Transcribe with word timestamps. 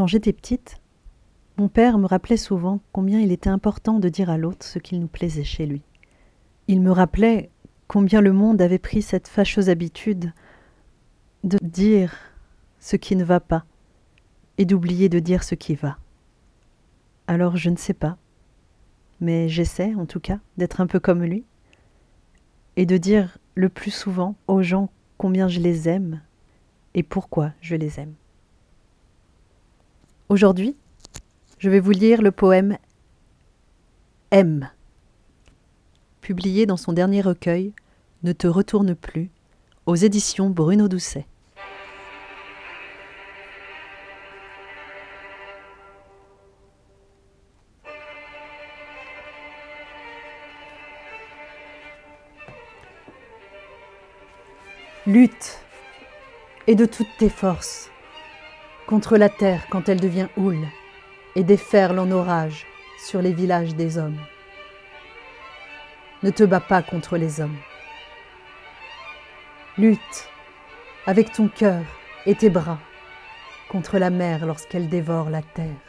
Quand 0.00 0.06
j'étais 0.06 0.32
petite, 0.32 0.80
mon 1.58 1.68
père 1.68 1.98
me 1.98 2.06
rappelait 2.06 2.38
souvent 2.38 2.80
combien 2.90 3.20
il 3.20 3.32
était 3.32 3.50
important 3.50 3.98
de 3.98 4.08
dire 4.08 4.30
à 4.30 4.38
l'autre 4.38 4.64
ce 4.64 4.78
qu'il 4.78 4.98
nous 4.98 5.08
plaisait 5.08 5.44
chez 5.44 5.66
lui. 5.66 5.82
Il 6.68 6.80
me 6.80 6.90
rappelait 6.90 7.50
combien 7.86 8.22
le 8.22 8.32
monde 8.32 8.62
avait 8.62 8.78
pris 8.78 9.02
cette 9.02 9.28
fâcheuse 9.28 9.68
habitude 9.68 10.32
de 11.44 11.58
dire 11.60 12.14
ce 12.78 12.96
qui 12.96 13.14
ne 13.14 13.24
va 13.24 13.40
pas 13.40 13.66
et 14.56 14.64
d'oublier 14.64 15.10
de 15.10 15.18
dire 15.18 15.44
ce 15.44 15.54
qui 15.54 15.74
va. 15.74 15.98
Alors 17.26 17.58
je 17.58 17.68
ne 17.68 17.76
sais 17.76 17.92
pas, 17.92 18.16
mais 19.20 19.50
j'essaie 19.50 19.94
en 19.96 20.06
tout 20.06 20.20
cas 20.20 20.38
d'être 20.56 20.80
un 20.80 20.86
peu 20.86 20.98
comme 20.98 21.24
lui 21.24 21.44
et 22.76 22.86
de 22.86 22.96
dire 22.96 23.36
le 23.54 23.68
plus 23.68 23.90
souvent 23.90 24.34
aux 24.46 24.62
gens 24.62 24.88
combien 25.18 25.46
je 25.46 25.60
les 25.60 25.90
aime 25.90 26.22
et 26.94 27.02
pourquoi 27.02 27.52
je 27.60 27.76
les 27.76 28.00
aime. 28.00 28.14
Aujourd'hui, 30.30 30.76
je 31.58 31.68
vais 31.68 31.80
vous 31.80 31.90
lire 31.90 32.22
le 32.22 32.30
poème 32.30 32.78
M, 34.30 34.70
publié 36.20 36.66
dans 36.66 36.76
son 36.76 36.92
dernier 36.92 37.20
recueil 37.20 37.72
Ne 38.22 38.32
te 38.32 38.46
retourne 38.46 38.94
plus, 38.94 39.28
aux 39.86 39.96
éditions 39.96 40.48
Bruno 40.48 40.86
Doucet. 40.86 41.26
Lutte, 55.08 55.58
et 56.68 56.76
de 56.76 56.86
toutes 56.86 57.16
tes 57.18 57.30
forces, 57.30 57.90
contre 58.90 59.16
la 59.16 59.28
terre 59.28 59.68
quand 59.70 59.88
elle 59.88 60.00
devient 60.00 60.26
houle, 60.36 60.66
et 61.36 61.44
déferle 61.44 62.00
en 62.00 62.10
orage 62.10 62.66
sur 62.98 63.22
les 63.22 63.32
villages 63.32 63.76
des 63.76 63.98
hommes. 63.98 64.18
Ne 66.24 66.30
te 66.30 66.42
bats 66.42 66.58
pas 66.58 66.82
contre 66.82 67.16
les 67.16 67.40
hommes. 67.40 67.56
Lutte 69.78 70.28
avec 71.06 71.30
ton 71.30 71.46
cœur 71.46 71.84
et 72.26 72.34
tes 72.34 72.50
bras 72.50 72.80
contre 73.68 73.96
la 73.98 74.10
mer 74.10 74.44
lorsqu'elle 74.44 74.88
dévore 74.88 75.30
la 75.30 75.42
terre 75.42 75.86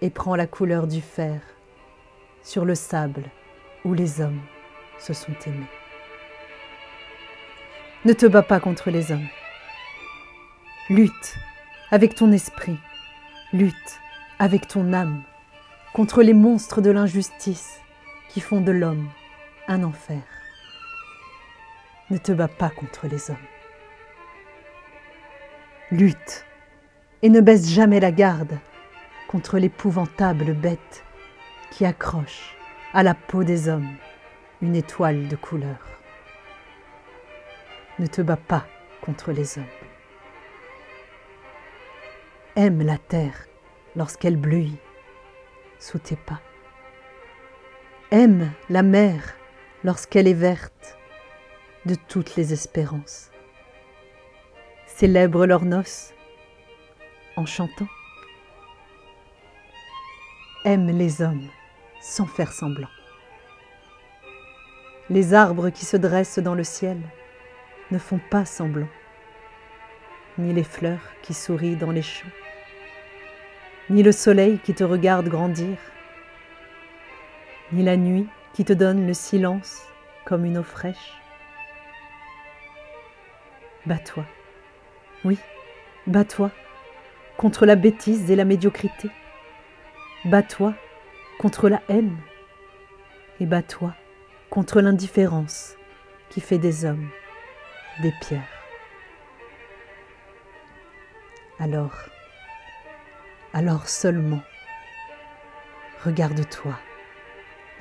et 0.00 0.08
prend 0.08 0.36
la 0.36 0.46
couleur 0.46 0.86
du 0.86 1.00
fer 1.00 1.40
sur 2.44 2.64
le 2.64 2.76
sable 2.76 3.24
où 3.84 3.94
les 3.94 4.20
hommes 4.20 4.40
se 5.00 5.12
sont 5.12 5.34
aimés. 5.44 5.66
Ne 8.04 8.12
te 8.12 8.26
bats 8.26 8.44
pas 8.44 8.60
contre 8.60 8.90
les 8.90 9.10
hommes. 9.10 9.28
Lutte 10.88 11.36
avec 11.90 12.16
ton 12.16 12.32
esprit, 12.32 12.78
lutte 13.52 14.00
avec 14.38 14.66
ton 14.66 14.92
âme 14.92 15.22
contre 15.92 16.22
les 16.22 16.34
monstres 16.34 16.80
de 16.80 16.90
l'injustice 16.90 17.80
qui 18.28 18.40
font 18.40 18.60
de 18.60 18.72
l'homme 18.72 19.08
un 19.68 19.84
enfer. 19.84 20.22
Ne 22.10 22.18
te 22.18 22.32
bats 22.32 22.48
pas 22.48 22.70
contre 22.70 23.06
les 23.06 23.30
hommes. 23.30 23.36
Lutte 25.92 26.44
et 27.22 27.28
ne 27.28 27.40
baisse 27.40 27.68
jamais 27.68 28.00
la 28.00 28.10
garde 28.10 28.58
contre 29.28 29.58
l'épouvantable 29.58 30.54
bête 30.54 31.04
qui 31.70 31.84
accroche 31.84 32.56
à 32.94 33.02
la 33.02 33.14
peau 33.14 33.44
des 33.44 33.68
hommes 33.68 33.96
une 34.60 34.74
étoile 34.74 35.28
de 35.28 35.36
couleur. 35.36 35.78
Ne 37.98 38.06
te 38.06 38.22
bats 38.22 38.36
pas 38.36 38.66
contre 39.02 39.32
les 39.32 39.58
hommes. 39.58 39.64
Aime 42.58 42.80
la 42.80 42.96
terre 42.96 43.36
lorsqu'elle 43.96 44.38
bleuit 44.38 44.78
sous 45.78 45.98
tes 45.98 46.16
pas. 46.16 46.40
Aime 48.10 48.50
la 48.70 48.82
mer 48.82 49.34
lorsqu'elle 49.84 50.26
est 50.26 50.32
verte 50.32 50.96
de 51.84 51.94
toutes 52.08 52.34
les 52.34 52.54
espérances. 52.54 53.30
Célèbre 54.86 55.44
leurs 55.44 55.66
noces 55.66 56.14
en 57.36 57.44
chantant. 57.44 57.88
Aime 60.64 60.86
les 60.86 61.20
hommes 61.20 61.50
sans 62.00 62.24
faire 62.24 62.54
semblant. 62.54 62.88
Les 65.10 65.34
arbres 65.34 65.68
qui 65.68 65.84
se 65.84 65.98
dressent 65.98 66.38
dans 66.38 66.54
le 66.54 66.64
ciel 66.64 67.02
ne 67.90 67.98
font 67.98 68.20
pas 68.30 68.46
semblant, 68.46 68.88
ni 70.38 70.54
les 70.54 70.64
fleurs 70.64 71.04
qui 71.20 71.34
sourient 71.34 71.76
dans 71.76 71.90
les 71.90 72.00
champs 72.00 72.26
ni 73.88 74.02
le 74.02 74.12
soleil 74.12 74.58
qui 74.58 74.74
te 74.74 74.84
regarde 74.84 75.28
grandir, 75.28 75.76
ni 77.72 77.82
la 77.82 77.96
nuit 77.96 78.26
qui 78.52 78.64
te 78.64 78.72
donne 78.72 79.06
le 79.06 79.14
silence 79.14 79.82
comme 80.24 80.44
une 80.44 80.58
eau 80.58 80.62
fraîche. 80.62 81.14
Bats-toi, 83.86 84.24
oui, 85.24 85.38
bats-toi 86.06 86.50
contre 87.36 87.66
la 87.66 87.76
bêtise 87.76 88.30
et 88.30 88.36
la 88.36 88.44
médiocrité. 88.44 89.10
Bats-toi 90.24 90.74
contre 91.38 91.68
la 91.68 91.82
haine 91.88 92.16
et 93.38 93.46
bats-toi 93.46 93.94
contre 94.50 94.80
l'indifférence 94.80 95.76
qui 96.30 96.40
fait 96.40 96.58
des 96.58 96.84
hommes 96.84 97.08
des 98.02 98.12
pierres. 98.20 98.42
Alors, 101.58 101.94
alors 103.52 103.88
seulement 103.88 104.42
regarde-toi 106.04 106.78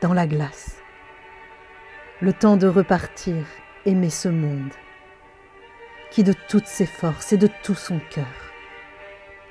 dans 0.00 0.12
la 0.12 0.26
glace. 0.26 0.78
Le 2.20 2.32
temps 2.32 2.56
de 2.56 2.66
repartir, 2.66 3.44
aimer 3.84 4.10
ce 4.10 4.28
monde 4.28 4.72
qui 6.10 6.24
de 6.24 6.34
toutes 6.48 6.66
ses 6.66 6.86
forces 6.86 7.32
et 7.32 7.38
de 7.38 7.48
tout 7.62 7.74
son 7.74 7.98
cœur 8.10 8.26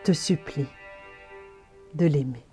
te 0.03 0.13
supplie 0.13 0.69
de 1.95 2.05
l'aimer. 2.05 2.50